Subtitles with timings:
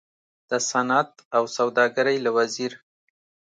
[0.49, 2.71] د صنعت او سوداګرۍ له وزیر